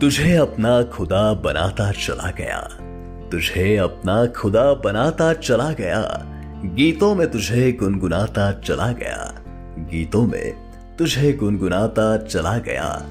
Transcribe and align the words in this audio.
तुझे 0.00 0.36
अपना 0.36 0.82
खुदा 0.82 1.34
बनाता 1.34 1.92
चला 1.92 2.30
गया। 2.30 2.60
तुझे 3.30 3.76
अपना 3.76 4.26
खुदा 4.26 4.74
बनाता 4.74 5.32
चला 5.32 5.72
गया। 5.72 6.22
गीतों 6.64 7.14
में 7.14 7.30
तुझे 7.30 7.72
गुनगुनाता 7.72 8.52
चला 8.52 8.92
गया। 8.92 9.42
गीतों 9.78 10.26
में 10.26 10.52
तुझे 10.98 11.32
गुनगुनाता 11.32 12.16
चला 12.16 12.58
गया। 12.58 13.02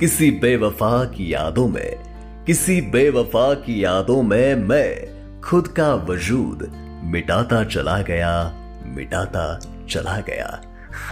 किसी 0.00 0.30
बेवफा 0.30 1.04
की 1.04 1.34
यादों 1.34 1.68
में, 1.68 1.96
किसी 2.44 2.80
बेवफा 2.80 3.54
की 3.54 3.84
यादों 3.84 4.22
में 4.22 4.54
मैं 4.54 5.06
खुद 5.40 5.68
का 5.68 5.94
वजूद 5.94 6.72
मिटाता 7.04 7.64
चला 7.64 8.02
गया, 8.02 8.52
मिटाता 8.86 9.60
चला 9.90 10.20
गया। 10.20 10.60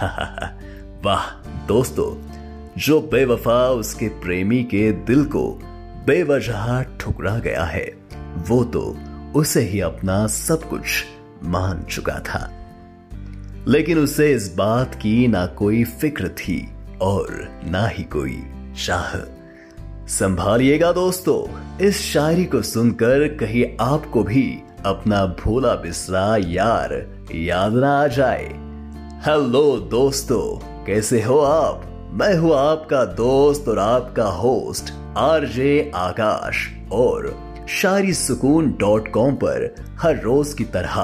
वाह, 1.05 1.31
दोस्तों 1.67 2.38
जो 2.79 3.01
बेवफा 3.01 3.69
उसके 3.69 4.07
प्रेमी 4.07 4.63
के 4.63 4.91
दिल 4.91 5.25
को 5.25 5.59
बेवजह 6.07 6.83
ठुकरा 6.99 7.39
गया 7.39 7.63
है, 7.63 7.93
वो 8.49 8.63
तो 8.63 8.97
उसे 9.35 9.61
ही 9.61 9.79
अपना 9.79 10.27
सब 10.27 10.69
कुछ 10.69 11.05
मान 11.43 11.83
चुका 11.83 12.19
था। 12.19 12.51
लेकिन 13.67 13.97
उसे 13.97 14.31
इस 14.31 14.55
बात 14.55 14.95
की 14.95 15.27
ना 15.27 15.45
कोई 15.45 15.83
फ़िक्र 15.83 16.27
थी 16.27 16.69
और 17.01 17.49
ना 17.65 17.87
ही 17.87 18.03
कोई 18.03 18.43
चाह। 18.85 19.17
संभालिएगा 20.07 20.91
दोस्तों, 20.91 21.59
इस 21.79 22.01
शायरी 22.01 22.45
को 22.45 22.61
सुनकर 22.61 23.27
कहीं 23.27 23.77
आपको 23.81 24.23
भी 24.23 24.59
अपना 24.85 25.25
भोला 25.25 25.75
बिसरा 25.75 26.37
यार 26.37 27.07
याद 27.35 27.73
ना 27.73 28.03
आ 28.03 28.07
जाए। 28.07 28.45
हेलो 29.25 29.77
दोस्तों, 29.77 30.59
कैसे 30.85 31.23
हो 31.23 31.39
आप? 31.39 31.85
मैं 32.11 32.33
हूँ 32.37 32.53
आपका 32.55 33.03
दोस्त 33.05 33.67
और 33.69 33.79
आपका 33.79 34.23
होस्ट, 34.33 34.91
आरजे 35.17 35.91
आकाश, 35.95 36.67
और 36.91 37.27
शायरी 37.69 38.13
सुकून 38.13 38.71
डॉट 38.79 39.11
कॉम 39.13 39.35
पर 39.35 39.75
हर 39.99 40.19
रोज 40.21 40.53
की 40.53 40.63
तरह 40.65 40.95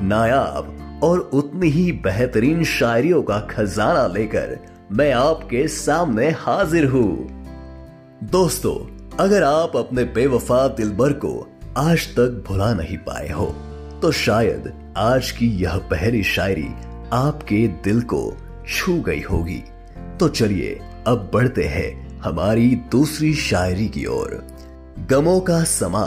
नायाब 0.00 1.00
और 1.02 1.18
उतनी 1.34 1.68
ही 1.68 1.92
बेहतरीन 2.02 2.62
शायरियों 2.64 3.22
का 3.22 3.38
खजाना 3.50 4.06
लेकर 4.06 4.56
मैं 4.92 5.12
आपके 5.12 5.66
सामने 5.68 6.28
हाजिर 6.38 6.86
हूँ। 6.86 7.08
दोस्तों, 8.30 8.76
अगर 9.16 9.42
आप 9.42 9.76
अपने 9.76 10.04
बेवफा 10.04 10.66
दिलबर 10.68 11.12
को 11.24 11.34
आज 11.78 12.08
तक 12.16 12.44
भुला 12.48 12.72
नहीं 12.74 12.98
पाए 12.98 13.28
हो 13.30 13.46
तो 14.02 14.12
शायद 14.12 14.72
आज 14.98 15.30
की 15.30 15.48
यह 15.62 15.76
पहली 15.90 16.22
शायरी 16.26 16.68
आपके 17.12 17.66
दिल 17.84 18.00
को 18.04 18.24
छू 18.68 19.00
गई 19.00 19.20
होगी। 19.22 19.62
तो 20.20 20.28
चलिए 20.28 20.80
अब 21.06 21.30
बढ़ते 21.34 21.64
हैं 21.64 22.20
हमारी 22.20 22.80
दूसरी 22.90 23.34
शायरी 23.34 23.88
की 23.88 24.06
ओर। 24.06 24.46
गमों 25.10 25.40
का 25.40 25.64
समा 25.64 26.04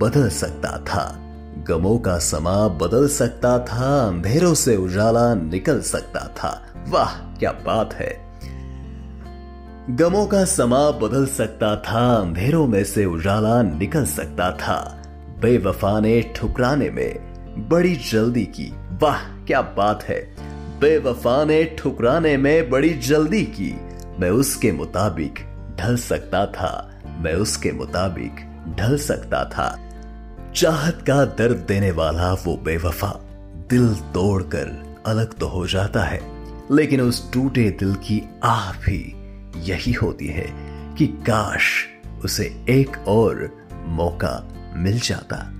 बदल 0.00 0.28
सकता 0.28 0.78
था। 0.78 1.18
गमों 1.68 1.98
का 1.98 2.18
समा 2.18 2.68
बदल 2.68 3.08
सकता 3.08 3.58
था, 3.58 4.08
अंधेरों 4.08 4.54
से 4.54 4.76
उजाला 4.76 5.34
निकल 5.34 5.80
सकता 5.80 6.20
था। 6.20 6.66
वाह, 6.88 7.38
क्या 7.38 7.50
बात 7.50 7.94
है। 7.94 8.26
गमों 9.90 10.26
का 10.26 10.44
समा 10.44 10.90
बदल 10.90 11.26
सकता 11.26 11.76
था, 11.76 12.14
अंधेरों 12.14 12.66
में 12.66 12.84
से 12.84 13.04
उजाला 13.04 13.62
निकल 13.62 14.06
सकता 14.06 14.52
था। 14.52 15.02
बेवफा 15.40 16.00
ने 16.00 16.32
ठुकराने 16.36 16.90
में 16.90 17.18
बड़ी 17.68 17.96
जल्दी 17.96 18.44
की। 18.44 18.72
वाह, 19.02 19.44
क्या 19.44 19.62
बात 19.62 20.04
है। 20.04 20.55
बेवफा 20.80 21.44
ने 21.44 21.64
ठुकराने 21.64 22.36
में 22.36 22.70
बड़ी 22.70 22.90
जल्दी 22.90 23.42
की। 23.42 23.76
मैं 24.20 24.30
उसके 24.30 24.72
मुताबिक 24.72 25.34
ढल 25.80 25.96
सकता 25.96 26.46
था। 26.46 27.00
मैं 27.06 27.34
उसके 27.34 27.72
मुताबिक 27.72 28.32
ढल 28.78 28.98
सकता 28.98 29.44
था। 29.44 29.78
चाहत 30.54 31.04
का 31.06 31.24
दर्द 31.24 31.56
देने 31.56 31.90
वाला 31.90 32.32
वो 32.32 32.56
बेवफा 32.56 33.20
दिल 33.70 33.94
तोड़कर 33.94 34.96
अलग 35.06 35.34
तो 35.34 35.48
हो 35.48 35.66
जाता 35.66 36.02
है। 36.04 36.20
लेकिन 36.70 37.00
उस 37.00 37.32
टूटे 37.32 37.70
दिल 37.70 37.94
की 37.94 38.28
आह 38.44 38.72
भी 38.72 39.12
यही 39.56 39.92
होती 39.92 40.26
है 40.26 40.46
कि 40.94 41.06
काश 41.06 41.86
उसे 42.24 42.64
एक 42.68 43.08
और 43.08 43.52
मौका 43.86 44.48
मिल 44.76 45.00
जाता। 45.00 45.52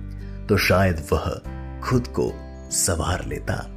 तो 0.45 0.57
शायद 0.57 1.05
वह 1.13 1.41
खुद 1.79 2.07
को 2.07 2.33
सवार 2.71 3.25
लेता। 3.25 3.76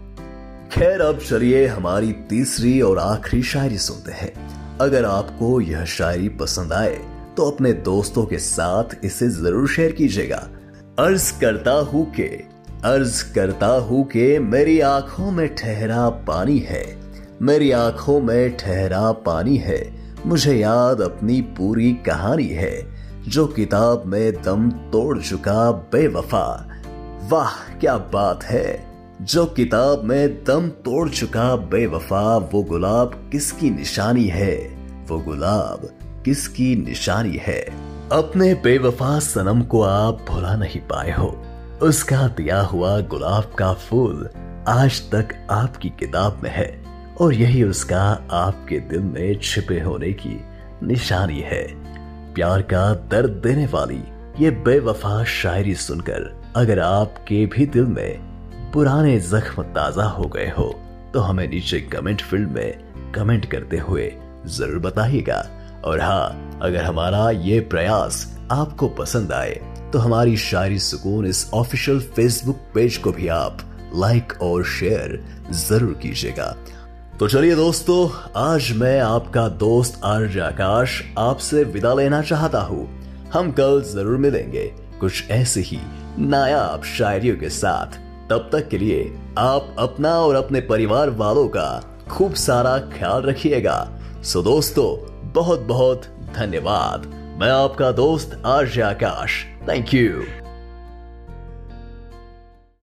खैर, 0.73 1.01
अब 1.01 1.19
चलिए 1.19 1.67
हमारी 1.67 2.13
तीसरी 2.29 2.81
और 2.81 2.99
आखिरी 2.99 3.43
शायरी 3.43 3.79
सुनते 3.79 4.13
हैं। 4.13 4.79
अगर 4.79 5.05
आपको 5.05 5.61
यह 5.61 5.85
शायरी 5.85 6.29
पसंद 6.29 6.73
आए 6.73 6.99
तो 7.37 7.51
अपने 7.51 7.73
दोस्तों 7.73 8.25
के 8.27 8.39
साथ 8.39 9.05
इसे 9.05 9.29
ज़रूर 9.29 9.69
शेयर 9.69 9.93
कीजिएगा। 9.93 10.49
अर्ज़ 10.99 11.33
करता 11.41 11.73
हूँ 11.73 12.05
के, 12.13 12.29
अर्ज़ 12.85 13.23
करता 13.35 13.67
हूँ 13.67 14.05
के 14.05 14.39
मेरी 14.39 14.81
आँखों 14.81 15.31
में 15.31 15.55
ठहरा 15.55 16.09
पानी 16.09 16.59
है। 16.59 16.85
मेरी 17.43 17.71
आँखों 17.71 18.21
में 18.21 18.57
ठहरा 18.57 19.13
पानी 19.13 19.57
है। 19.57 19.81
मुझे 20.27 20.55
याद 20.55 21.01
अपनी 21.01 21.41
पूरी 21.41 21.93
कहानी 22.07 22.49
है। 22.49 22.75
जो 23.29 23.47
किताब 23.47 24.03
में 24.07 24.33
दम 24.43 24.71
तोड़ 24.71 25.19
चुका 25.19 25.71
बेवफा। 25.73 26.47
वाह, 27.31 27.79
क्या 27.79 27.97
बात 27.97 28.45
है! 28.45 28.90
जो 29.21 29.47
किताब 29.47 30.05
में 30.05 30.45
दम 30.45 30.69
तोड़ 30.69 31.09
चुका 31.11 31.57
बेवफा, 31.57 32.37
वो 32.37 32.63
गुलाब 32.63 33.29
किसकी 33.33 33.71
निशानी 33.71 34.25
है? 34.25 34.57
वो 35.09 35.19
गुलाब 35.19 35.99
किसकी 36.25 36.77
निशानी 36.77 37.37
है? 37.43 37.61
अपने 38.13 38.55
बेवफा 38.55 39.19
सनम 39.19 39.63
को 39.63 39.83
आप 39.83 40.27
भुला 40.31 40.57
नहीं 40.57 40.81
पाए 40.81 41.11
हो। 41.11 41.45
उसका 41.83 42.29
दिया 42.29 42.61
हुआ 42.61 43.01
गुलाब 43.01 43.53
का 43.59 43.73
फूल 43.73 44.31
आज 44.69 45.11
तक 45.11 45.49
आपकी 45.51 45.89
किताब 45.89 46.41
में 46.43 46.51
है 46.51 46.85
और 47.21 47.35
यही 47.35 47.63
उसका 47.63 48.29
आपके 48.31 48.81
दिल 48.81 49.01
में 49.01 49.41
छिपे 49.43 49.81
होने 49.81 50.13
की 50.13 50.41
निशानी 50.83 51.41
है। 51.41 51.67
प्यार 52.35 52.63
का 52.63 52.95
दर्द 52.95 53.31
देने 53.31 53.67
वाली 53.67 54.03
ये 54.41 54.51
बेवफा 54.51 55.25
शायरी 55.25 55.75
सुनकर 55.75 56.43
अगर 56.57 56.79
आपके 56.79 57.47
भी 57.47 57.67
दिल 57.67 57.85
में 57.85 58.30
पुराने 58.73 59.19
जख्म 59.21 59.63
ताज़ा 59.75 60.05
हो 60.07 60.25
गए 60.25 60.49
हो 60.57 60.65
तो 61.15 61.21
हमें 61.21 61.47
नीचे 61.49 61.79
कमेंट 61.93 62.21
फ़ील्ड 62.23 62.51
में 62.51 63.13
कमेंट 63.15 63.45
करते 63.51 63.79
हुए 63.79 64.13
ज़रूर 64.49 64.79
बताइएगा। 64.79 65.39
और 65.85 66.01
हाँ 66.01 66.59
अगर 66.63 66.83
हमारा 66.85 67.31
ये 67.31 67.59
प्रयास 67.71 68.27
आपको 68.53 68.89
पसंद 68.99 69.33
आए 69.33 69.55
तो 69.93 69.99
हमारी 69.99 70.37
शायरी 70.37 70.79
सुकून 70.79 71.27
इस 71.27 71.51
ऑफिशियल 71.55 72.01
फेसबुक 72.17 72.59
पेज 72.75 72.97
को 72.97 73.13
भी 73.13 73.29
आप 73.29 73.59
लाइक 73.95 74.33
और 74.43 74.65
शेयर 74.65 75.19
ज़रूर 75.53 75.93
कीजिएगा। 76.03 76.55
तो 77.19 77.29
चलिए 77.29 77.55
दोस्तों, 77.55 78.09
आज 78.37 78.71
मैं 78.77 79.01
आपका 79.01 79.49
दोस्त 79.63 80.01
आर्य 80.05 80.41
आकाश 80.41 81.03
आपसे 81.19 81.65
विदा 81.67 81.95
लेना 81.95 82.21
चाहता 82.23 82.61
हूँ। 82.61 82.87
हम 83.33 83.51
कल 83.53 83.83
ज़रूर 83.87 84.17
मिलेंगे 84.19 84.65
कुछ 85.01 85.31
ऐसे 85.31 85.61
ही 85.63 85.79
नायाब 86.21 86.85
शायरियों 86.89 87.37
के 87.37 87.49
साथ। 87.49 87.99
तब 88.31 88.51
तक 88.53 88.69
के 88.69 88.79
लिए 88.79 89.19
आप 89.39 89.77
अपना 89.79 90.15
और 90.21 90.35
अपने 90.35 90.61
परिवार 90.61 91.11
वालों 91.11 91.49
का 91.49 91.69
खूब 92.11 92.35
सारा 92.35 92.79
ख्याल 92.79 93.23
रखिएगा। 93.23 93.99
सो 94.25 94.43
दोस्तों 94.43 94.91
बहुत 95.33 95.61
बहुत 95.61 96.03
धन्यवाद। 96.37 97.07
मैं 97.41 97.51
आपका 97.51 97.93
दोस्त 97.93 98.43
आर्य 98.47 98.83
आकाश। 98.83 99.45
Thank 99.69 99.95
you 99.95 100.23